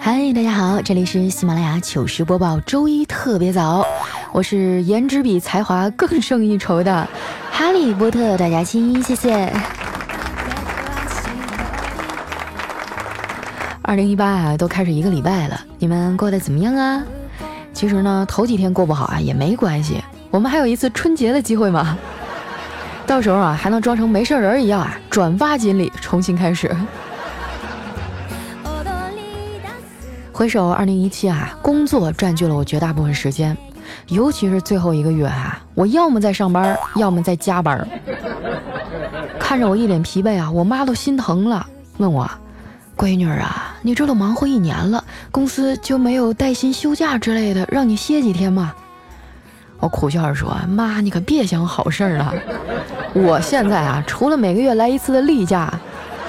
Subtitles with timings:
[0.00, 3.84] 嗨，大家好，这里是喜马拉雅糗事播报，周一特别早，
[4.32, 7.06] 我是颜值比才华更胜一筹的
[7.50, 9.52] 哈利波特大家亲，谢谢。
[13.82, 17.02] 二零一八啊，都开始一个礼拜了，你们过得怎么样啊？
[17.72, 21.98] 其实呢，头几天过不好啊也没关系，我们还有一次春节的机会嘛，
[23.06, 26.70] 到时候啊还能装成没事人一样啊，转发锦鲤，重新开始。
[30.38, 33.56] 回首二零一七啊，工作占据了我绝大部分时间，
[34.06, 37.84] 尤其是最后一个月啊，我要么在上班，要么在加班。
[39.36, 41.66] 看着我一脸疲惫啊，我妈都心疼了，
[41.96, 42.30] 问我
[42.96, 45.02] ：“闺女啊，你这都忙活一年了，
[45.32, 48.72] 公司就没有带薪休假之类的，让你歇几天吗？”
[49.80, 52.32] 我苦笑着说：“妈，你可别想好事了，
[53.12, 55.68] 我现在啊，除了每个月来一次的例假，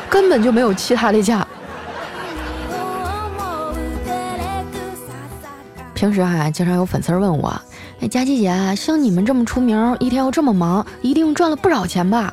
[0.10, 1.46] 根本就没有其他的假。”
[6.00, 7.54] 平时啊，经常有粉丝问我
[8.00, 12.32] ：“哎，佳琪姐，像你们这么出名，一天又这么忙，一定赚了不少钱吧？”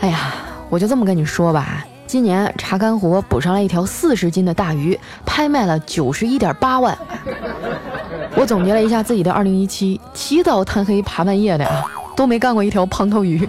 [0.00, 0.32] 哎呀，
[0.70, 6.96] 我就这么跟你说吧，今年查干湖补上来一条四十斤的大鱼，拍卖了九十一点八万。
[8.36, 13.48] 我总结了一下自己的二零一七，起早贪黑爬半夜的啊，都没干过一条胖头鱼。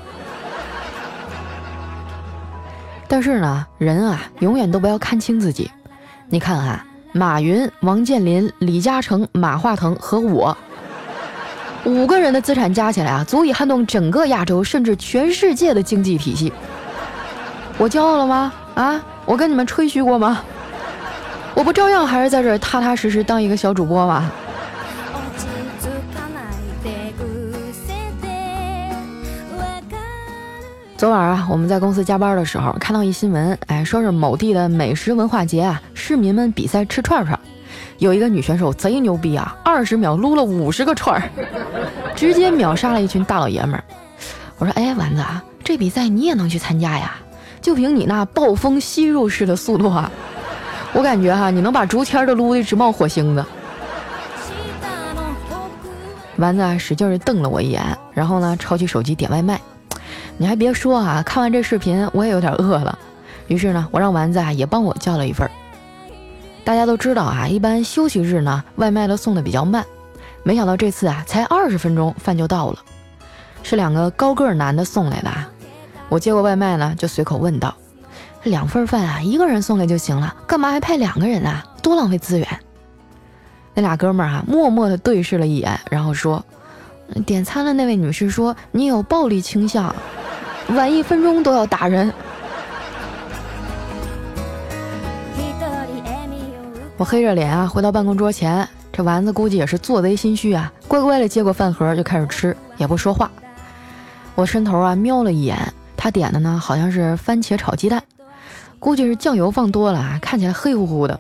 [3.07, 5.69] 但是呢，人啊，永远都不要看清自己。
[6.29, 6.83] 你看啊。
[7.15, 10.57] 马云、王健林、李嘉诚、马化腾和我
[11.85, 16.51] 五个人的资产加起来啊，足以撼动整个亚洲甚至全世界的经济体系。
[17.77, 18.51] 我骄傲了吗？
[18.73, 20.41] 啊，我跟你们吹嘘过吗？
[21.53, 24.31] 我不照样还是在这踏踏实实当一个小主播吗？
[30.97, 37.39] 昨晚啊，我们在公司加班的时候，看到一新闻，哎，说是某地的美食文化节啊，市民们比赛吃串串，
[37.97, 41.29] 有一个女选手贼牛逼啊，二十秒撸了五十个串儿，
[42.13, 43.83] 直接秒杀了一群大老爷们儿。
[44.57, 47.15] 我说，哎，丸子啊，这比赛你也能去参加呀？
[47.61, 50.11] 就凭你那暴风吸入式的速度啊，
[50.91, 53.45] 我感觉哈，你能把竹签都撸的直冒火星子。
[56.35, 57.81] 丸子啊，使劲的瞪了我一眼，
[58.13, 59.57] 然后呢，抄起手机点外卖。
[60.35, 62.99] 你还别说啊，看完这视频我也有点饿了。
[63.47, 65.51] 于是呢，我让丸子啊也帮我叫了一份儿。
[66.63, 69.85] 大家都知道啊，一般休息日呢，外卖都送的比较慢。
[70.43, 72.79] 没想到这次啊，才二十分钟饭就到了，
[73.63, 75.49] 是两个高个男的送来的啊。
[76.09, 77.73] 我接过外卖呢，就随口问道
[78.43, 81.63] ：“两份饭啊，一个人送来就行了，干嘛还派两个人啊？
[81.81, 82.47] 多浪费资源。”
[83.75, 86.45] 那俩哥们儿啊，默默地对视了一眼，然后说
[87.25, 89.93] ：“点餐的那位女士说你有暴力倾向。”
[90.69, 92.13] 晚一分钟都要打人。
[96.97, 103.29] 我黑着脸啊，回到办公桌前，这丸子估计也是做贼心虚啊，乖乖的接过饭盒就开始吃，也不说话。
[104.35, 105.57] 我伸头啊瞄了一眼，
[105.97, 108.01] 他点的呢好像是番茄炒鸡蛋，
[108.79, 111.19] 估计是酱油放多了啊，看起来黑乎乎的。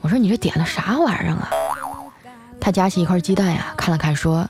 [0.00, 1.50] 我说你这点的啥玩意儿啊？
[2.58, 4.48] 他夹起一块鸡蛋呀，看了看说，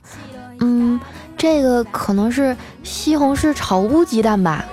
[0.60, 1.00] 嗯。
[1.36, 4.64] 这个可能是西红柿炒乌鸡蛋吧。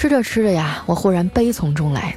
[0.00, 2.16] 吃着吃着呀，我忽然悲从中来，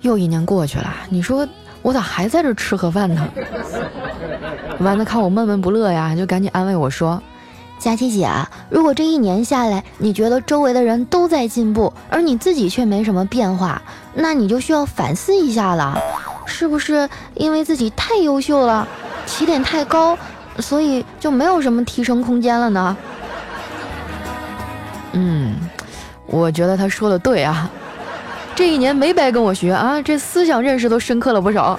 [0.00, 1.46] 又一年过去了，你说
[1.82, 3.28] 我咋还在这吃盒饭呢？
[4.80, 7.22] 丸子看我闷闷不乐呀，就赶紧安慰我说
[7.78, 8.28] ：“佳琪姐，
[8.68, 13.80] 如果这一年下来，你觉得周围的人都在进步，而你自己却没什么变化，
[14.12, 15.96] 那你就需要反思一下了。”
[16.44, 18.88] 是不是因为自己太优秀了，
[19.26, 20.18] 起点太高，
[20.58, 22.96] 所以就没有什么提升空间了呢？
[25.12, 25.54] 嗯，
[26.30, 27.68] 我觉得他说的对啊，
[28.54, 31.78] 这一年没白跟我学啊，这思想认识都深刻了不少。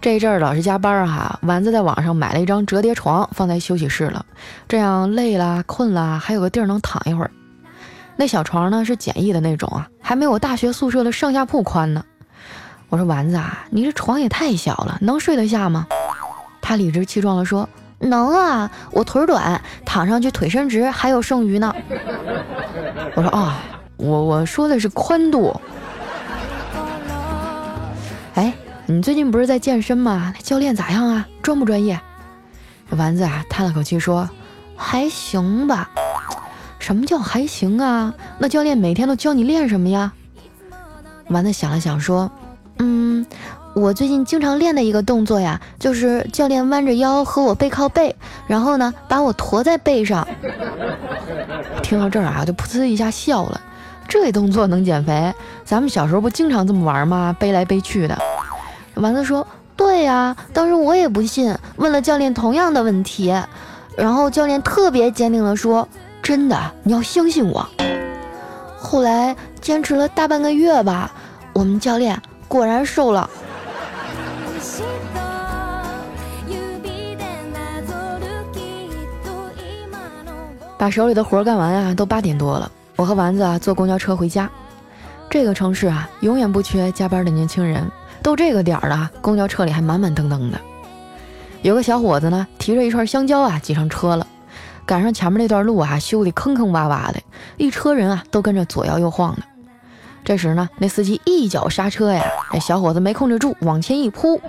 [0.00, 4.26] 这一阵儿老是加班哈，丸子在网上买了一张折叠床放在休息室了，
[4.68, 7.30] 这样累啦、困啦，还有个地儿能躺一会儿。
[8.16, 12.04] 那小床呢是简易的那种啊，还没有大学宿舍的上下铺宽呢。
[12.88, 15.86] 我说丸子啊，你这床也太小了，能睡得下吗？
[16.60, 21.74] 他理直气壮地说：“能啊，我腿短，躺上去腿伸直，还有剩余呢。”
[23.16, 23.62] 我说啊，
[23.96, 25.58] 我我说的是宽度。
[28.34, 28.52] 哎，
[28.86, 30.34] 你最近不是在健身吗？
[30.42, 31.26] 教练咋样啊？
[31.42, 31.98] 专不专业？
[32.90, 34.28] 丸子啊叹了口气说
[34.76, 35.90] ：“还行吧。”
[36.78, 38.14] 什么叫还行啊？
[38.38, 40.12] 那教练每天都教你练什么呀？
[41.28, 42.30] 丸子想了想说
[42.78, 43.26] ：“嗯，
[43.76, 50.26] 我最近经常练的一个动作呀，就是教练弯着腰和我背靠背，然后呢把我驮在背上。
[51.82, 53.60] 听到这儿啊，就噗呲一下笑了。
[54.08, 55.30] 这动作能减肥？
[55.62, 57.36] 咱们小时候不经常这么玩吗？
[57.38, 58.16] 背来背去的。
[58.94, 59.46] 丸子说
[59.76, 63.30] ：“对呀，当时我也不信，问了教练同样的问题，
[63.94, 65.86] 然后教练特别坚定地说
[66.24, 67.68] ：‘真的，你要相信我。’
[68.80, 71.12] 后来坚持了大半个月吧，
[71.52, 72.18] 我们教练
[72.48, 73.28] 果然瘦了。”
[80.78, 82.70] 把手里的活干完啊，都八点多了。
[82.96, 84.50] 我和丸子啊坐公交车回家。
[85.28, 87.90] 这个城市啊，永远不缺加班的年轻人。
[88.22, 90.58] 都这个点儿了，公交车里还满满登登的。
[91.62, 94.26] 有个小伙子呢，提着一串香蕉啊挤上车了。
[94.84, 97.20] 赶上前面那段路啊，修的坑坑洼洼的，
[97.56, 99.42] 一车人啊都跟着左摇右晃的。
[100.24, 104.40] 这时呢，那司机一脚刹车呀，这小伙子没控制住，往前一扑，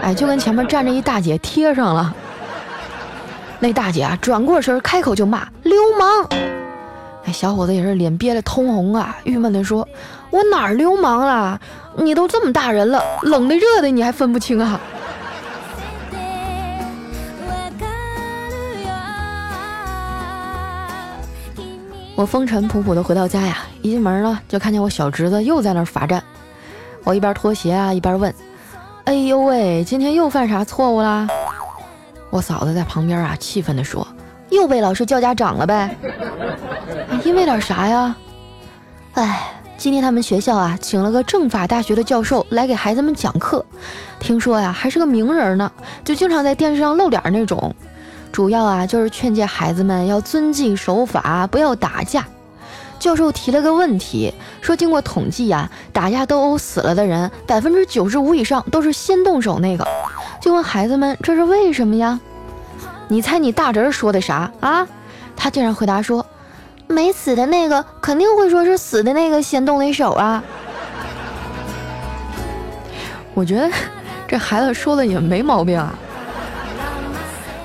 [0.00, 2.14] 哎，就跟前面站着一大姐贴上了。
[3.58, 6.28] 那大姐啊，转过身，开口就骂：“流氓！”
[7.26, 9.88] 哎，小伙子也是脸憋得通红啊，郁闷地说
[10.30, 11.58] ：“我哪儿流氓了？
[11.96, 14.80] 你都这么大人了，冷的热的你还分不清啊？”
[22.14, 26.22] 我风尘仆仆的回到家呀，一进门呢，就看见我小侄子又在那儿罚站。
[27.04, 28.34] 我一边脱鞋啊，一边问
[29.04, 31.26] ：“哎呦喂，今天又犯啥错误啦？”
[32.36, 34.06] 我嫂子在旁边啊，气愤地说
[34.52, 35.96] ：“又被老师叫家长了呗？
[37.24, 38.14] 因为点啥呀？
[39.14, 43.64] 哎，今天他们学校啊，请了个政法大学的教授来给孩子们讲课，
[44.20, 45.72] 听说呀，还是个名人呢，
[46.04, 47.74] 就经常在电视上露脸那种。
[48.30, 52.26] 主要啊，就是劝诫孩子们要遵纪守法，不要打架。
[52.98, 54.30] 教授提了个问题，
[54.60, 59.86] 说经过统计呀，打架斗殴死了的人，百分之九十五以上都是先动手那个。”
[60.38, 62.20] 就问孩子们这是为什么呀？
[63.08, 64.86] 你猜你大侄儿说的啥啊？
[65.36, 66.24] 他竟然回答说，
[66.88, 70.42] 没死的那个肯定会说是死的那个先动的手啊。
[73.34, 73.70] 我觉得
[74.26, 75.94] 这孩子说的也没毛病啊。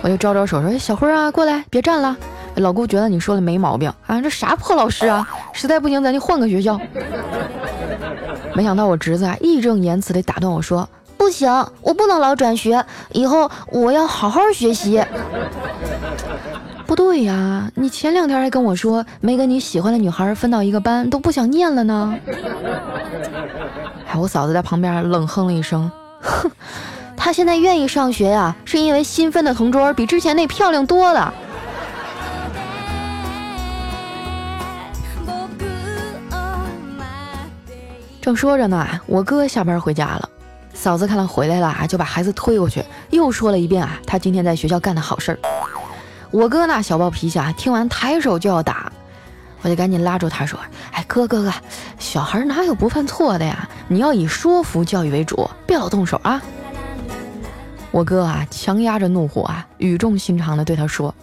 [0.01, 2.15] 我就招招手说，小辉啊，过来，别站了。
[2.55, 5.27] 老姑觉得你说的没毛病啊，这啥破老师啊？
[5.53, 6.79] 实在不行咱就换个学校。
[8.53, 10.87] 没想到我侄子啊，义正言辞地打断我说。
[11.21, 11.47] 不行，
[11.81, 14.99] 我不能老转学，以后我要好好学习。
[16.87, 22.15] 不对呀，你前两天还跟我说没跟你喜欢的女孩分到一个班都不想念了呢。
[24.09, 25.91] 哎，我嫂子在旁边冷哼了一声，
[26.21, 26.49] 哼，
[27.15, 31.31] 她现在愿意上学呀，是因为新分的同桌比之前那漂亮多了。
[38.19, 40.27] 正说着呢，我哥下班回家了。
[40.81, 45.37] 嫂子看到回来了啊，就把孩子推过去，又说了一遍啊，他今天在学校干的好事儿。
[46.31, 48.91] 我哥那小暴脾气啊，听完抬手就要打，
[49.61, 50.59] 我就赶紧拉住他说
[50.91, 51.53] ：“哎，哥哥哥，
[51.99, 53.69] 小孩哪有不犯错的呀？
[53.89, 56.41] 你要以说服教育为主，别老动手啊。”
[57.91, 61.13] 我哥啊，强压着怒火啊，语重心长地对他说：“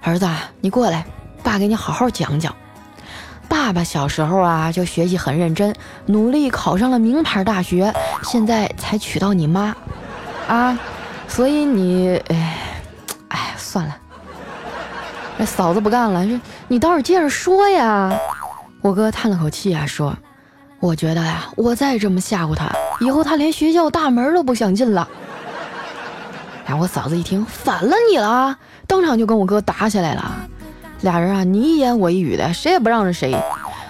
[0.00, 0.26] 儿子，
[0.62, 1.04] 你过来，
[1.42, 2.56] 爸给你好好讲讲。”
[3.48, 5.74] 爸爸小时候啊，就学习很认真，
[6.06, 9.74] 努力考上了名牌大学，现在才娶到你妈，
[10.48, 10.78] 啊，
[11.26, 12.56] 所以你，哎，
[13.28, 13.96] 哎，算了，
[15.36, 18.12] 那嫂子不干了，说你倒是接着说呀。
[18.82, 20.16] 我哥叹了口气啊，说，
[20.78, 25.08] 我觉得呀，我再这么吓唬他，以后他连学校大门都不想进了。
[26.66, 30.48] 哎，我嫂子一听，反了你了，当场就跟我哥打起来了。
[31.02, 33.36] 俩人啊，你一言我一语的，谁也不让着谁。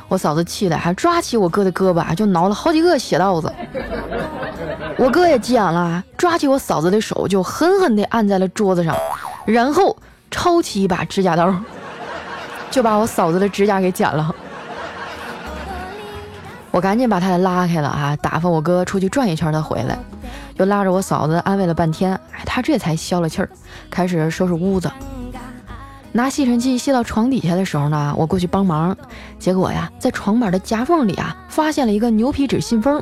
[0.08, 3.52] 我嫂子气的还抓起我哥的胳膊，就挠了好几个血道子。
[4.96, 8.96] 我哥也急眼了，抓起我嫂子的手就狠狠地按在了桌子上，
[9.44, 9.96] 然后
[10.30, 11.52] 抄起一把指甲刀，
[12.70, 14.34] 就把我嫂子的指甲给剪了。
[16.70, 19.98] 我赶紧把他拉开了啊，打发我哥出去转一圈，他回来，
[20.56, 23.48] 又拉着我嫂子安慰了半天，哎，他这才消了气儿，
[23.90, 24.90] 开始收拾屋子。
[26.16, 28.96] 拿吸尘器吸到床底下的时候呢，我过去帮忙，
[29.38, 32.98] 结果呀，在床板的夹缝里啊，发现了一个牛皮纸信封，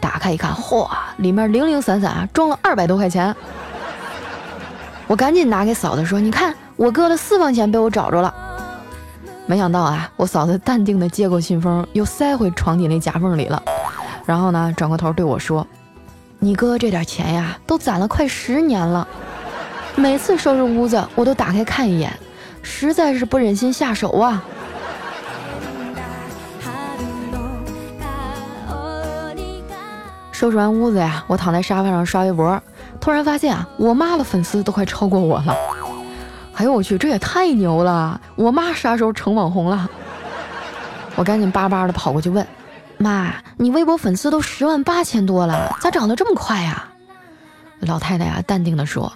[0.00, 3.32] 打开一看，嚯，里面零零散散啊，装了二百多块钱。
[5.06, 8.34] 我赶紧拿给嫂子说：“你看，我哥的私房钱被我找着了。”
[9.46, 13.62] 没想到啊，我嫂子淡定的接过信封，又塞回床底那夹缝里了，
[14.26, 15.64] 然后呢，转过头对我说
[16.40, 19.06] ：“你哥这点钱呀，都攒了快十年了，
[19.94, 22.12] 每次收拾屋子，我都打开看一眼。”
[22.64, 24.42] 实在是不忍心下手啊！
[30.32, 32.60] 收拾完屋子呀，我躺在沙发上刷微博，
[33.00, 35.54] 突然发现啊，我妈的粉丝都快超过我了。
[36.54, 38.20] 哎呦我去，这也太牛了！
[38.34, 39.88] 我妈啥时候成网红了？
[41.14, 42.44] 我赶紧巴巴的跑过去问
[42.98, 46.88] 妈：“你微博粉丝都十万八千多了，咋涨得这么快呀？”
[47.80, 49.12] 老太太呀，淡定的说：“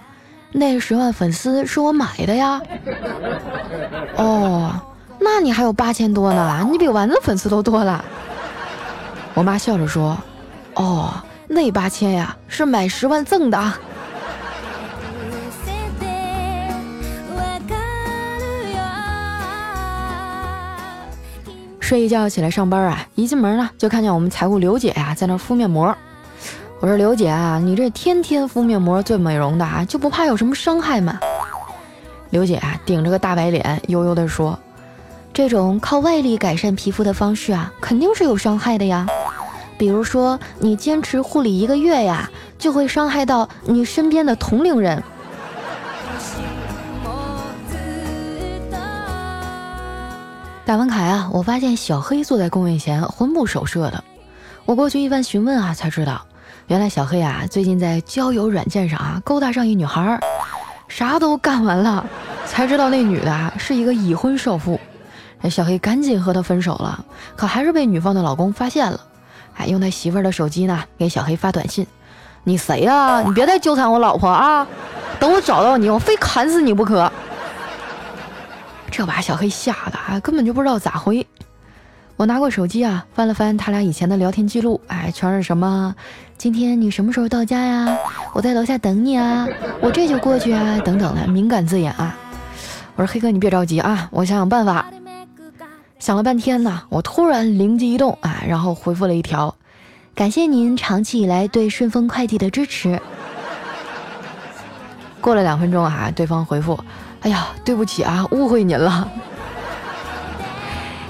[0.52, 2.60] 那十万粉丝是我买的呀。”
[4.16, 4.72] 哦，
[5.20, 8.04] 那你还有八千多呢，你比丸子粉丝都多了。
[9.34, 10.16] 我妈笑着说。
[10.74, 11.12] 哦，
[11.48, 13.72] 那八千呀是买十万赠的。
[21.80, 25.96] 睡一觉起来上班啊，一进门呢就看见我们财务刘姐呀在那敷面膜。
[26.80, 31.18] 我说刘姐啊，你这天天敷面膜做美容的啊，就不怕有什么伤害吗？
[32.30, 34.56] 刘姐啊顶着个大白脸，悠悠地说
[35.34, 39.08] ：“这种靠外力改善皮肤的方式啊，肯定是有伤害的呀。”
[39.76, 45.02] 比如说，你坚持护理一个月呀，就会伤害到你身边的同龄人。
[50.64, 54.04] 打完卡呀，我发现小黑坐在工位前，魂不守舍的。
[54.64, 56.26] 我过去一番询问啊，才知道，
[56.66, 60.20] 原来小黑啊，最近在交友软件上啊，勾搭上一女孩，
[60.88, 62.06] 啥都干完了，
[62.46, 64.78] 才知道那女的啊，是一个已婚少妇。
[65.48, 67.04] 小黑赶紧和她分手了，
[67.36, 69.00] 可还是被女方的老公发现了。
[69.52, 71.86] 还用他媳妇儿的手机呢，给小黑发短信
[72.44, 73.22] ：“你谁呀？
[73.22, 74.66] 你别再纠缠我老婆啊！
[75.18, 77.10] 等我找到你，我非砍死你不可！”
[78.90, 81.26] 这把小黑吓得啊，根本就不知道咋回。
[82.18, 85.94] 我拿过手机啊，翻了翻他俩以前的聊天记录，哎，全是什么？
[86.36, 87.96] 今天你什么时候到家呀？
[88.32, 89.46] 我在楼下等你啊，
[89.80, 92.18] 我这就过去啊，等等的敏感字眼啊。
[92.96, 94.86] 我说黑哥，你别着急啊，我想想办法。
[96.00, 99.54] 想了半天呢，我突然灵机一动啊，然后回复了一条
[100.16, 103.00] ：“感谢您长期以来对顺丰快递的支持。”
[105.22, 106.76] 过了两分钟啊，对方回复
[107.22, 109.08] ：“哎呀，对不起啊，误会您了。”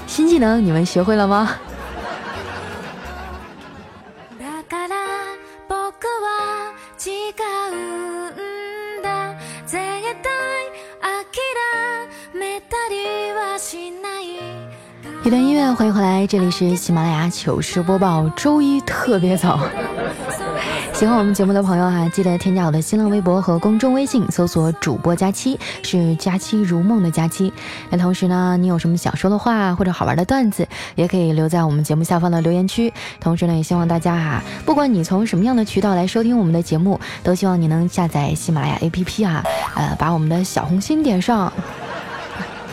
[0.09, 1.55] 新技能你们学会了吗？
[15.23, 19.59] 一段音乐，欢迎回来，这里是喜马拉雅糗事播报，周一特别早。
[20.99, 27.53] 喜欢我们节目的朋友哈，记得添加我的新浪微博和公众微信，搜索主播佳期，是佳期如梦的佳期。
[27.89, 32.93] 那同时呢，你有什么想说的话或者好玩的段子，也可以留在我们节目下方的留言区。
[33.21, 39.41] 同时呢，也希望大家哈，不管你从什么样的渠道来收听我们的节目，都希望你能下载喜马拉雅 APP 啊，
[39.75, 41.53] 呃，把我们的小红心点上。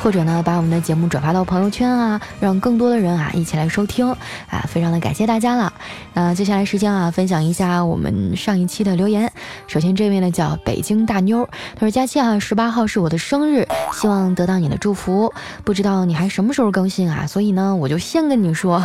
[0.06, 4.06] 或者呢，把我们的节目转发到朋友圈啊，让更多的人啊一起来收听
[4.48, 5.72] 啊，非常的感谢大家了。
[6.14, 9.32] 那接下来时间啊，分享一下我们上一期的留言。
[9.66, 15.34] 首先这位呢叫北京大妞，她说佳期啊，十八号是我的生日，希望得到你的祝福。
[15.64, 17.26] 不知道你还什么时候更新啊？
[17.26, 18.80] 所以呢，我就先跟你说，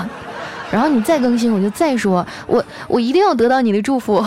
[0.72, 4.25] 然后你再更新我就再说，我我一定要得到你的祝福。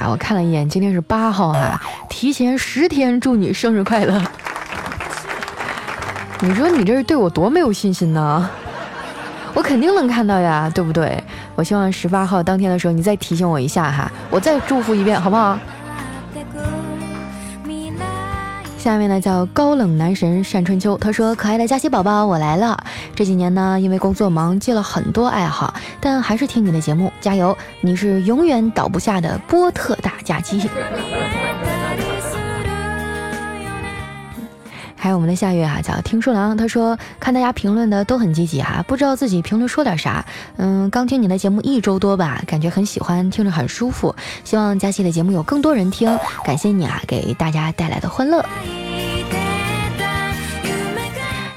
[0.00, 1.78] 啊，我看了一眼，今天是八号哈，
[2.08, 4.20] 提前十天祝你生日快乐。
[6.40, 8.48] 你说你这是对我多没有信心呢？
[9.52, 11.22] 我肯定能看到呀，对不对？
[11.54, 15.58] 我希望十八号当天的时候你再提醒我一下哈，我再祝福一遍，好不好？
[18.80, 22.82] 下面呢叫高冷男神单春秋，他说：“可爱的佳琪宝宝，我来了。
[23.14, 27.54] 这几年呢，因为工作忙，戒了很多爱好，但还是听你的节目，加油！
[27.82, 30.66] 你是永远倒不下的波特大假期。”
[35.02, 40.22] 还有我们的夏月啊，叫听书郎，他说看大家评论的都很积极哈，不知道自己评论说点啥。
[40.58, 44.14] 嗯，刚听你的节目一周多吧，感觉很喜欢，听着很舒服。
[44.44, 48.44] 希望佳期的节目有更多人听，感谢你啊，给大家带来的欢乐。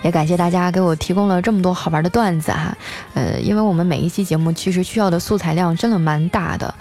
[0.03, 2.77] 也感谢大家给我提供了这么多好玩的段子哈。
[3.13, 6.73] 呃，因为我们每一期节目其实需要的素材量真的蛮大的。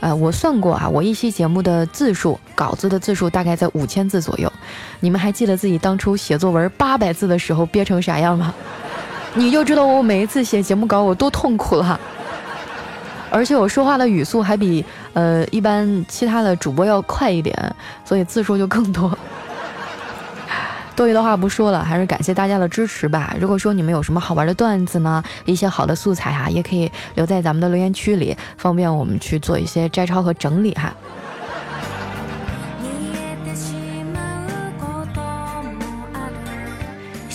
[0.00, 4.52] 呃，我算过啊，我一期节目的字数，稿子的字数大概在五千字左右。
[5.00, 8.54] 你们还记得自己当初写作文八百字的时候憋成啥样吗？
[9.34, 11.98] 你就知道我每一次写节目稿我多痛苦了。
[13.28, 17.54] 而且我说话的语速还比呃一般其他的主播要快一点，
[18.04, 19.18] 所以字数就更多。
[20.96, 23.36] 多余的话不说了，还是感谢大家的支持吧。
[23.38, 30.90] 如果说你们有什么好玩的段子呢，一些好的素材哈，也可以留在咱们的留言区里，方便我们去做一些摘抄和整理哈。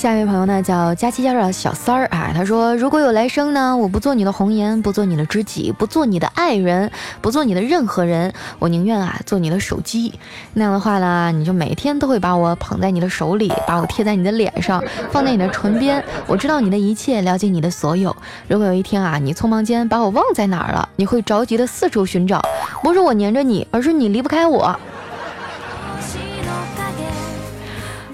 [0.01, 6.91] 下一位朋友呢叫佳期家的小三儿啊，他说如果有来生呢，我不做你的红颜，不做你的知己，不做你的爱人，
[7.22, 10.12] 不做你的任何人，我宁愿啊做你的手机。
[10.55, 18.15] 那样的话呢，你就每天都会把我捧在你的手里，把我贴在你的脸上，放在你的唇边，我知道你的一切，了解你的所有。
[18.48, 22.43] 如果有一天啊，你匆忙间把我忘在哪儿了，你会着急的四处寻找，
[22.81, 24.75] 不是我黏着你，而是你离不开我。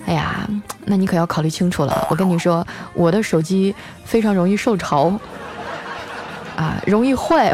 [0.06, 0.47] 哎呀，
[0.88, 2.08] 那你可要考虑清楚了。
[2.10, 3.76] 我跟你说，我的手机
[4.06, 5.14] 非常容易受潮，
[6.56, 7.54] 啊，容易坏，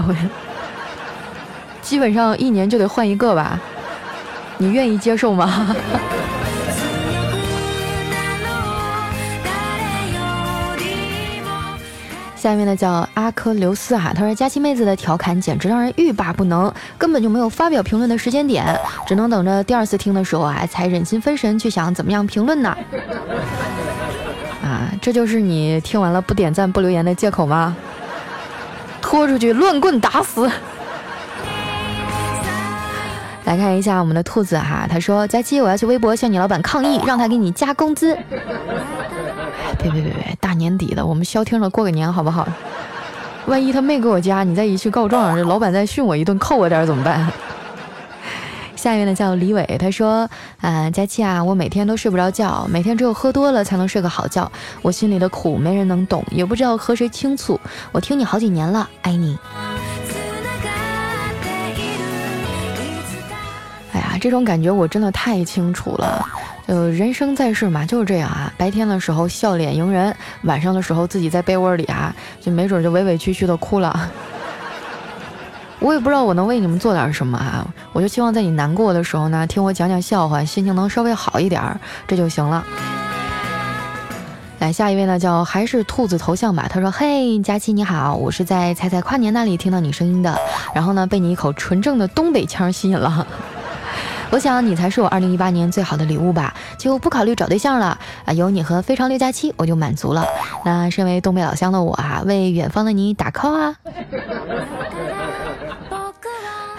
[1.82, 3.60] 基本上一年就得换一个吧。
[4.58, 5.75] 你愿意接受吗？
[12.44, 22.76] 下面呢叫阿科刘斯哈，他说佳期妹子的调侃简直让人欲罢不能，根本就没有发表评论的时间点，只能等着第二次听的时候啊，才忍心分神去想怎么样评论呢？
[24.62, 27.74] 啊，这就是你听完了不点赞不留言的借口吗？
[29.02, 30.52] 拖出去乱棍打死！
[33.46, 38.18] 来看一下我们的兔子哈，他说佳期我要去微博向你老板抗议，让他给你加工资。
[39.84, 40.38] 别别别别！
[40.40, 42.48] 大年底的，我们消停了过个年好不好？
[43.46, 47.30] 万一他没给我加，你再一去告状，这老板再训我一顿，扣我点怎么办？
[48.78, 50.30] 下一位呢叫李伟，他说
[50.62, 54.50] ：“啊，佳期啊，我每天都睡不着觉，每天只有喝多了才能睡个好觉。
[54.82, 57.60] 我心里的苦没人能懂，也不知道和谁倾诉。
[57.92, 59.38] 我听你好几年了，爱你。”
[63.94, 66.25] 哎呀，这种感觉我真的太清楚了。
[66.65, 68.51] 呃，人生在世嘛，就是这样啊。
[68.58, 74.10] 白天的时候笑脸迎人，晚上的时候自己在被窝里啊，就没准就委委屈屈的哭了。
[75.79, 81.77] 我也不知道我能为你们做点什么啊，我就希望在你难过的时候呢，听我讲讲笑话，心情能稍微好一点儿，
[82.08, 82.63] 这就行了。
[84.60, 86.67] 来，下一位呢，叫还是兔子头像吧。
[86.70, 90.39] 他说：“嘿，佳期你好，我是在彩彩跨年那里听到你声音的，
[90.74, 93.27] 然后呢，被你一口纯正的东北腔吸引了。”
[94.34, 100.26] 我想你才是我二零一八年最好的礼物吧，就不考虑找对象了啊，有你和非常六加七我就满足了。
[100.65, 103.76] 那身为东北老乡的我啊，为远方的你打 call 啊！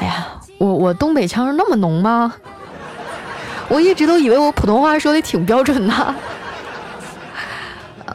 [0.01, 0.27] 哎呀，
[0.59, 2.35] 我我东北腔那么浓吗？
[3.69, 6.15] 我一直都以为我普通话说的挺标准的。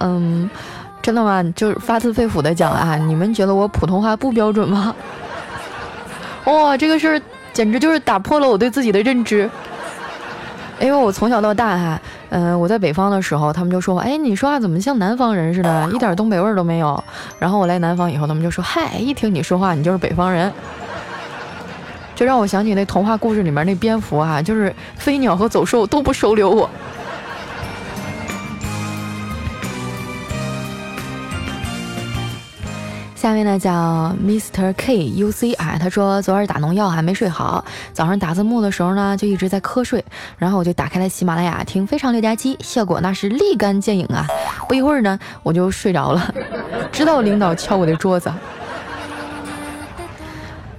[0.02, 0.50] 嗯，
[1.02, 1.42] 真的吗？
[1.56, 4.94] 就是发自肺腑的讲啊，你们觉得我普通话不标准吗？
[6.44, 7.22] 哇，这个事儿。
[7.60, 9.50] 简直就是打破了我对自己的认知，
[10.80, 17.04] 因为我从小到大哈，嗯，我在北方的时候，他们就说，哎，你说话怎么像南方人似的，一点东北味儿都没有。
[17.38, 20.50] 然后我来南方以后，他们就说，嗨，一听你说话，你就是北方人，
[22.16, 26.70] 就让我想起那童话故事里面那蝙蝠啊，就是飞鸟和走兽都不收留我。
[33.20, 40.02] 下面呢叫 Mr K U C 啊，他说昨晚打农药还没睡好，早上打字幕的时候呢就一直在瞌睡，
[40.38, 44.26] 然后我就打开了喜马拉雅听非常六加七，效果那是立竿见影啊！
[44.70, 46.34] 不一会儿呢我就睡着了，
[46.94, 48.32] 直到领导敲我的桌子。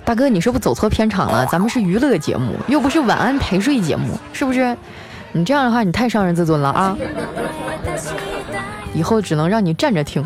[0.03, 1.45] 大哥，你是不是走错片场了？
[1.53, 4.75] 咱们是娱乐节目，又不是晚安陪睡节目，是不是？
[5.33, 6.97] 你这样的话你太伤人自尊了啊！
[8.95, 10.25] 以后只能让你站着听。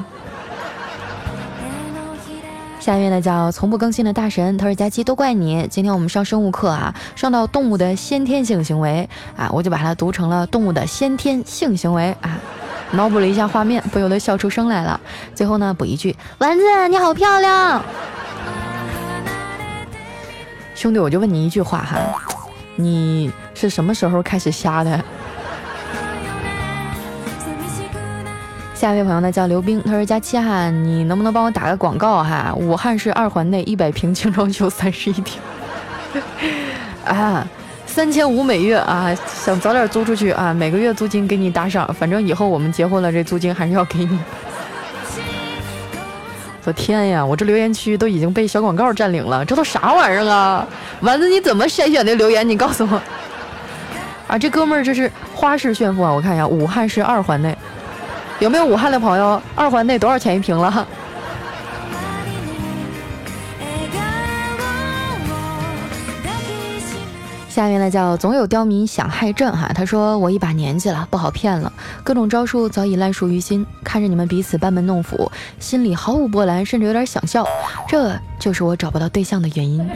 [2.84, 5.66] 下面呢叫从不更新的大神，他说佳期都怪你。
[5.70, 12.38] 今天我们上生物课啊，上到动物的先天性行为啊，我就把它读成了动物的先天性行为啊，
[12.90, 15.00] 脑补了一下画面，不由得笑出声来了。
[15.34, 17.82] 最后呢补一句，丸子你好漂亮，
[20.74, 21.98] 兄弟，我就问你一句话哈，
[22.76, 25.02] 你是什么时候开始瞎的？
[28.84, 32.52] 下一位朋友呢叫刘冰，他说：“佳期哈，你能不能帮我打个广告哈？
[32.54, 35.40] 武汉市二环内一百平精装修三室一厅，
[37.06, 37.48] 啊，
[37.86, 44.18] 三千五每月啊，想早点租出去啊，每个月租金给你打赏，反正以后我们结婚了，这租金还是要给你。
[46.64, 50.66] ”我天呀，我这留言区都已经被小广告占领了，这都啥玩意儿啊？
[51.00, 52.46] 丸子你怎么筛选的留言？
[52.46, 53.00] 你告诉我。
[54.28, 56.12] 啊，这哥们儿这是花式炫富啊！
[56.12, 57.56] 我看一下，武汉市二环内。
[58.44, 59.40] 有没有武汉的朋友？
[59.56, 60.86] 二环内多少钱一平了？
[67.48, 77.46] 下面呢叫总有刁民想害朕哈，他说我一把年纪了，不好骗了，各种招数早已烂熟于心，看着你们彼此班门弄斧，心里毫无波澜，甚至有点想笑，
[77.88, 79.88] 这就是我找不到对象的原因。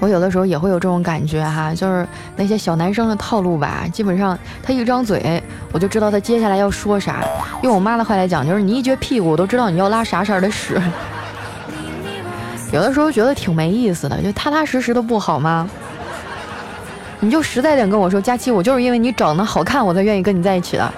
[0.00, 2.06] 我有的时候也会有这种感觉哈，就是
[2.36, 7.24] 那些小男生的套路吧，基本上他一张嘴，我就知道他接下来要说啥。
[7.62, 10.80] 用我妈的话来讲，就是你一撅屁股，我都知道你要拉啥色的屎。
[12.70, 15.68] 有的时候觉得挺没意思的，就踏踏实实的不好吗？
[17.20, 20.92] 你就实在点跟我说，佳期，我就是因为你长得好看，我才愿意跟你在一起的，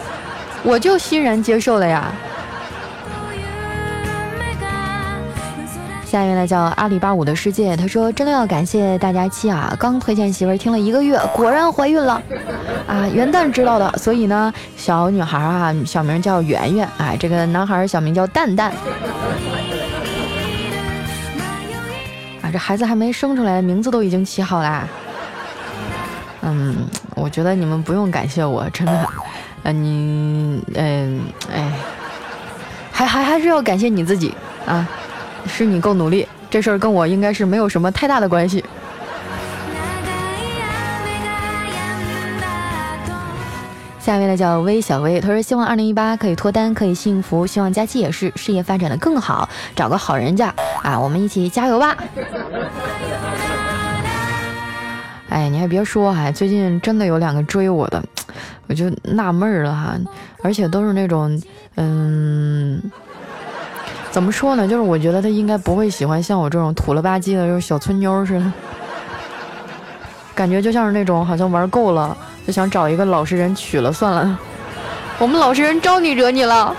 [0.63, 2.13] 我就欣然接受了呀。
[6.11, 12.21] 下一位呢叫阿里巴五的世界，他说真的要感谢大家期啊，刚推荐媳妇儿听了一个月，果然怀孕了
[12.89, 13.07] 啊！
[13.07, 18.73] 元旦知道的，所以呢，小女孩啊，小名叫圆圆，哎，这个男孩小名叫蛋蛋。
[22.43, 24.89] 啊，这孩子还没生出来，名字都已经起好啦。
[26.41, 26.75] 嗯，
[27.15, 28.93] 我觉得你们不用感谢我，真的，
[29.63, 31.21] 啊，你，嗯，
[31.55, 31.71] 哎，
[32.91, 34.35] 还还还是要感谢你自己
[34.67, 34.89] 啊。
[35.47, 38.65] 是你够努力，这事儿跟我应该是没有什么太大的关系。
[43.99, 51.97] 下一位呢叫微小薇，他说希望二零一八可以脱单，可以幸福，希望佳期也是事业发展的更好，找个好人家啊，我们一起加油吧！
[55.29, 58.03] 哎，你还别说哈，最近真的有两个追我的，
[58.67, 59.97] 我就纳闷了哈，
[60.43, 61.41] 而且都是那种
[61.77, 62.83] 嗯。
[64.11, 64.67] 怎么说呢？
[64.67, 68.53] 就是我觉得他应该不会喜欢像我这种土了吧唧的，就是小村妞似的，
[70.35, 74.39] 感觉就像是那种好像玩够了，就想找一个老实人娶了算了。
[75.19, 76.75] 我们老实人招你惹你了？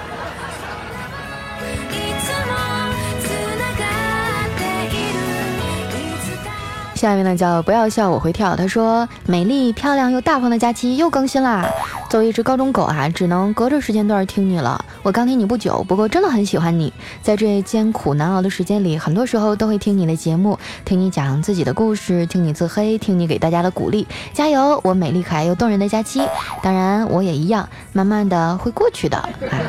[6.95, 11.65] 下面呢叫不要笑我会跳，他说美丽漂亮又大方的佳期又更新啦。
[12.11, 14.83] 作为一只高中狗啊，只能隔着时间段听你了。
[15.01, 16.91] 我刚听你不久，不过真的很喜欢你。
[17.21, 24.05] 在这艰苦难熬的时间里，很多时候都会听你的节目，听你讲自己的故事，听你自黑，听你给大家的鼓励。
[24.33, 26.21] 加油，我美丽可爱又动人的佳期。
[26.61, 29.17] 当然我也一样，慢慢的会过去的。
[29.49, 29.61] 哎，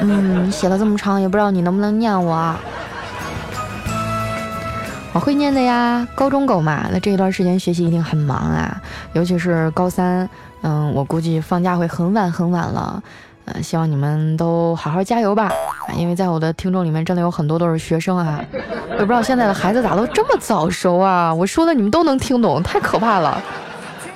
[0.00, 2.54] 嗯，写了这么长，也不知道你能不能念我。
[5.14, 8.78] 我会念的呀，高中狗嘛，那这一段时间学习一定很忙啊，
[9.14, 10.28] 尤其是高三，
[10.62, 13.02] 嗯，我估计放假会很晚很晚了，
[13.46, 15.50] 呃，希望你们都好好加油吧，
[15.96, 18.40] 因为在我的听众里面真的有很多都是学生啊，
[18.90, 23.42] 我也不知道现在的孩子咋都这么早熟啊，我说的你们都能听懂，太可怕了。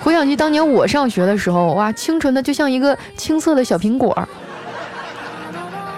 [0.00, 4.16] 回想起当年我上学的时候，哇，清纯的就像一个青涩的小苹果，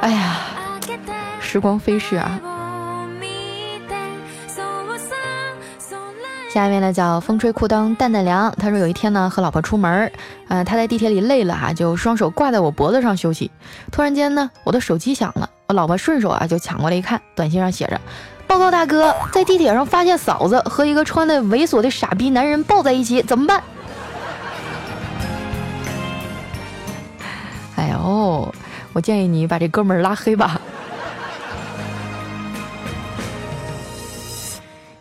[0.01, 0.39] 哎呀，
[1.41, 2.41] 时光飞逝啊。
[6.49, 8.51] 下面呢叫风吹裤裆蛋蛋凉。
[8.59, 10.11] 他说有一天呢和老婆出门，
[10.49, 13.51] 呃他在地铁里累了啊，就双手挂在我脖子上休息。
[13.93, 18.01] 突然间呢我的手机响了，我老婆顺手啊就抢过来一看，短信上写着：
[18.47, 23.63] 报告大哥，在地铁上发现嫂子和一个穿的猥琐的傻逼男人抱在一起，怎么办？
[27.77, 28.53] 哎呦，
[28.95, 30.59] 我建议你把这哥们儿拉黑吧。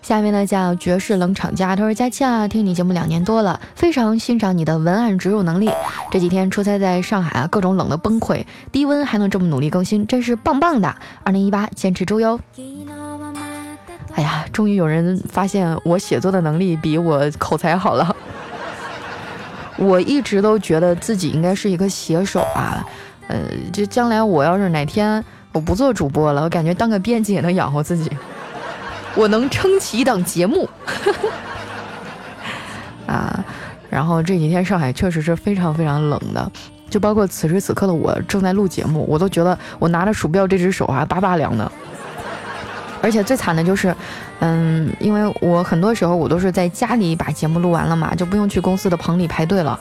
[0.08, 5.70] 下面呢叫绝世冷场家，他说佳期啊，听你节目两年多了，非常欣赏你的文案植入能力。
[6.10, 10.96] 这几天出差在上海啊，各种冷的崩溃，低温还能这么努力更新，真是棒棒的。
[11.26, 12.40] 二零一八坚持住哟。
[14.14, 18.16] 哎呀，终于有人发现我写作的能力比我口才好了。
[19.76, 22.82] 我一直都觉得自己应该是一个写手啊，
[23.28, 23.42] 呃，
[23.74, 28.10] 就将来我要是哪天我不做主播了，我感觉当个编辑也能养活自己。
[29.18, 30.70] 我能撑起一档节目，
[33.08, 33.44] 啊，
[33.90, 36.52] 然后这几天上海确实是非常非常冷的，
[36.88, 41.70] 就包括此时此刻的我正在录节目，我都觉得我拿着鼠标这只手啊巴巴凉的。
[43.02, 43.96] 而且最惨的就是，
[44.40, 49.80] 嗯，因为我很多时候我都是在家里把节目录完了嘛，就不用去公司的棚里排队了。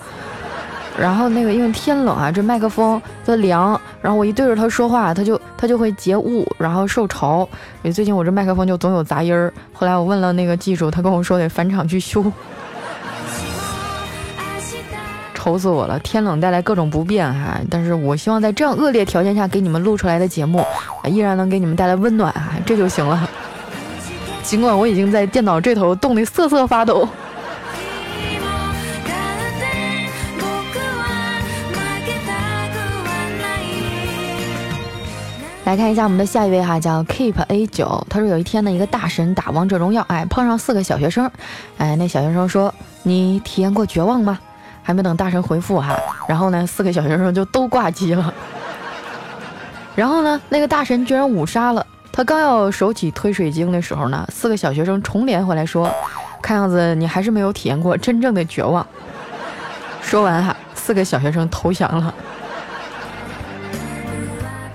[0.99, 7.47] 然后那个因为天冷啊，这麦克风它凉，然后我一对着它说话，它就它就会结雾，然后受潮。
[7.83, 9.53] 所以最近我这麦克风就总有杂音儿。
[9.73, 12.25] 后来我问了那个技术，他跟我说得返厂去修，
[15.35, 15.99] 愁死我了。
[15.99, 20.65] 天冷带来各种不便哈，但是我希望在这样恶劣条件下给你们录出来的节目，
[21.05, 23.29] 依然能给你们带来温暖啊，这就行了。
[24.43, 27.07] 尽管我已经在电脑这头冻得瑟瑟发抖。
[35.67, 38.07] 来看一下我们的下一位哈，叫 Keep A 九。
[38.09, 41.29] 他说有一天呢，一个大神打王者荣耀，哎，碰上四个小学生，
[41.77, 44.39] 哎，那小学生说：“你体验过绝望吗？”
[44.85, 45.99] 还没等大神回复哈，
[46.29, 48.33] 然后呢，四个小学生就都挂机了。
[49.97, 51.85] 然后呢，那个大神居然五杀了。
[52.13, 55.91] 他刚要手起推水晶的时候呢，四个小学生重连回来说
[56.41, 58.87] ：“看样子你还是没有体验过真正的绝望。
[60.01, 62.15] 说完哈，四个小学生投降了。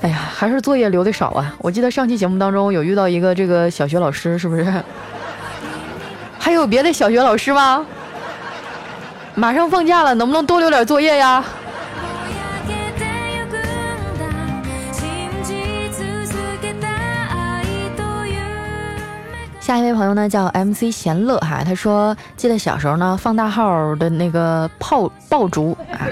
[0.01, 1.53] 哎呀，还是作业留的少啊！
[1.59, 4.65] 我记得上期节目当中有遇到一个这个小学老师，是不是？
[6.39, 7.85] 还有别的小学老师吗？
[9.35, 11.43] 马上放假了，能不能多留点作业呀？
[19.59, 26.03] 下一位朋友呢叫 MC 贤乐哈，他说记得小时候呢放大号的那个炮爆竹啊，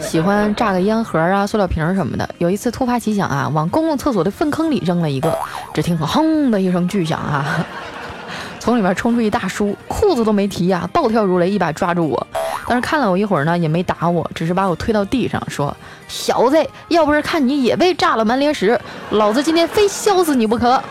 [0.00, 2.28] 喜欢炸个烟盒啊、塑料瓶什么的。
[2.38, 5.36] 有一次突发奇想啊，往公共厕所的粪坑里扔了一个，
[5.72, 7.64] 只听轰的一声巨响啊，
[8.60, 12.26] 从里面冲出一大叔，裤子都没提呀，暴跳如雷，一把抓住我。
[12.66, 15.74] 但是看了我一会儿呢，也没打我，只是把我推到地上，说
[16.08, 16.56] ：“小子，
[16.88, 18.78] 要不是看你也被炸了满脸屎，
[19.10, 20.82] 老子今天非削死你不可。”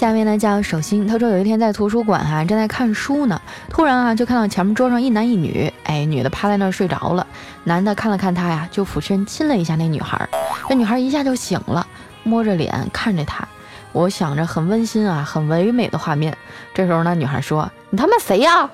[0.00, 7.26] 下面呢叫手心，他说有一天在图书馆哈正在看书呢，突然啊就看到前面桌上一男一女，哎女的趴在那儿睡着了，
[7.64, 10.26] 男的看了看他呀，就俯身亲了一下那女孩，
[10.70, 11.86] 那女孩一下就醒了，
[12.22, 13.46] 摸着脸看着他，
[13.92, 16.34] 我想着很温馨啊，很唯美的画面。
[16.72, 18.70] 这时候呢，女孩说：“你他妈谁呀？”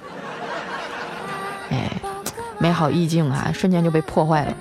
[1.72, 1.90] 哎，
[2.60, 4.54] 美好意境啊，瞬间就被破坏了。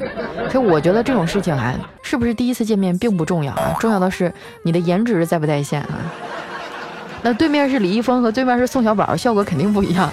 [0.47, 6.11] 其实我觉得这种事情啊，是不是第一次见面并不重要啊，重要的是你的颜值在不在线啊。
[7.25, 10.07] 那对面是李易峰和对面是宋小宝，效果肯定不一样。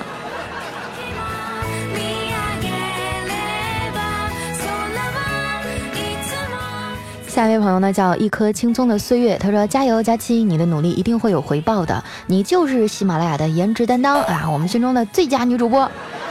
[7.29, 15.87] 下一位朋友呢，叫一颗青葱的岁月，他说：“加油，佳期，你的努力一定会有回报的，你就是喜马拉雅的颜值担当啊，我们心中的最佳女主播。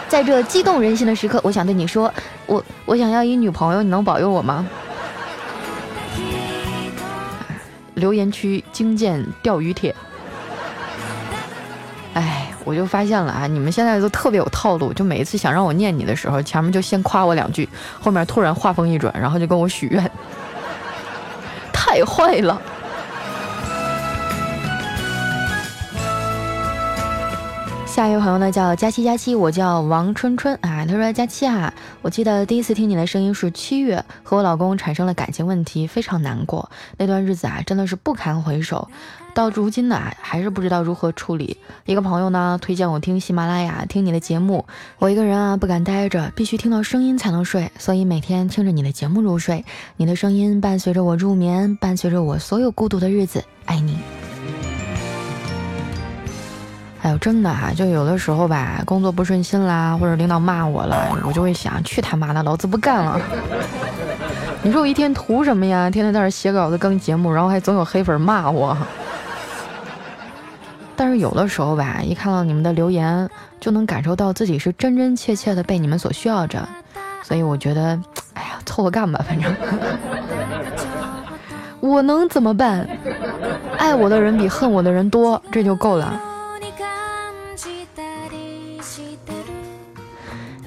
[0.09, 2.11] 在这激动人心的时刻，我想对你说，
[2.47, 4.65] 我我想要一女朋友，你能保佑我吗？”
[7.93, 9.95] 留言区精简钓鱼帖。
[12.71, 17.67] 我就发现了啊，你们现在都特别有套路，就每一次想让我念你的时候，前面就先夸我两句，
[17.99, 20.09] 后面突然话锋一转，然后就跟我许愿，
[21.73, 22.61] 太坏了。
[27.91, 30.85] 下一位朋友呢叫佳期佳期，我叫王春春啊。
[30.85, 36.71] 他说佳期啊，我记得第一次听你的声音是七月，和我老公产生了感情问题，非常难过。
[36.97, 38.87] 那段日子啊，真的是不堪回首。
[39.33, 41.57] 到如今呢，还是不知道如何处理。
[41.85, 44.65] 一个朋友呢推荐我听喜马拉雅，听你的节目。
[44.97, 49.65] 我一个人啊不敢待着，必须听到声音才能睡，所以每天听着你的节目入睡。
[49.97, 53.43] 你的声音伴随着我入眠，伴随着我所有孤独的日子。
[53.65, 53.97] 爱你。
[57.03, 63.19] 哎呦，真的哈，就有的时候吧，工作不顺心啦，或者领导骂我了，我就会想，去他妈的，老子不干了。
[64.61, 65.89] 你说我一天图什么呀？
[65.89, 68.77] 天天在这写稿子、更节目，然后还总有黑粉骂我。
[70.95, 73.27] 但是有的时候吧，一看到你们的留言，
[73.59, 76.69] 就能感受到自己是真真切切的被你们所需要着。
[77.23, 77.99] 所以我觉得，
[78.35, 79.51] 哎呀，凑合干吧，反正
[81.81, 82.87] 我能怎么办？
[83.79, 86.21] 爱我的人比恨我的人多，这就够了。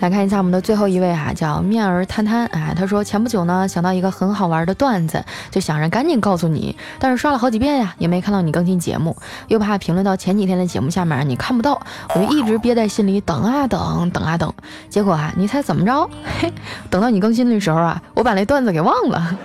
[0.05, 2.75] 来看一下我们的最后一位哈，叫面儿摊摊啊。
[2.77, 9.17] 他说前不久呢想到一个很好玩的段子，就想着赶紧告诉你，但是刷了好几遍呀，也没看到你更新节目，
[9.49, 11.81] 又怕评论到前几天的节目下面你看不到，
[12.15, 14.53] 我就一直憋在心里等啊等，等啊等。
[14.91, 16.11] 结果啊，你猜怎么着？
[16.39, 16.53] 嘿，
[16.91, 19.39] 等到你更新的时候啊，我把那段子给忘了。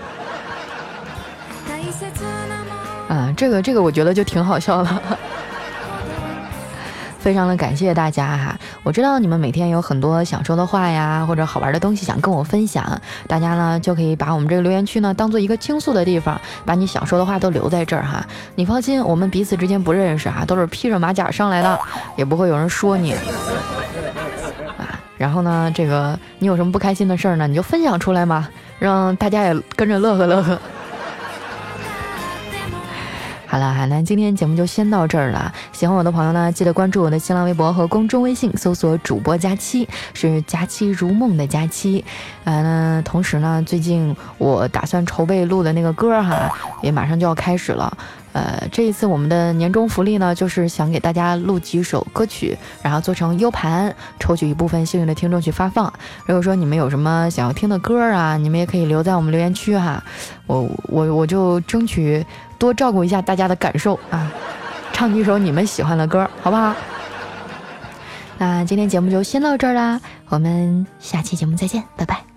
[3.08, 4.90] 啊，这个这个我觉得就挺好笑的。
[7.20, 18.26] 非常的感谢大家哈，我知道你们每天有很多想说的话呀，或者好玩的东西想跟我分享，大家呢就可以把我们这个留言区呢当做一个倾诉的地方，把你想说的话都留在这儿哈。
[18.56, 21.80] 你放心，我们彼此之间不认识哈，都是披着马甲上来的，
[22.16, 23.14] 也不会有人说你
[24.78, 24.98] 啊。
[25.18, 28.48] 然后呢，这个你有什么不开心的事儿呢，你就分享出来嘛，
[28.80, 30.58] 让大家也跟着乐呵乐呵。
[33.52, 35.52] 好了哈，那今天节目就先到这儿了。
[35.72, 42.06] 喜欢我的朋友呢，记得关注我的新浪微博和公众微信，搜索主播佳期，是佳期如梦的佳期。
[42.44, 46.48] 呃，同时呢，最近我打算筹备录的那个歌哈，
[46.84, 47.92] 也马上就要开始了。
[48.32, 55.92] 呃，这一次我们的年终福利呢，就是想给大家录几首歌曲，然后做成 U 盘，抽取一部分幸运的听众去发放。
[56.26, 60.04] 如果说你们有什么想要听的歌啊，你们也可以留在我们留言区哈，
[60.46, 62.26] 我我我就争取
[62.58, 64.32] 多照顾一下大家的感受啊，
[64.94, 66.76] 唱几首你们喜欢的歌，好不好？
[68.38, 72.29] 那今天节目就先到这儿啦，我们下期节目再见，拜拜。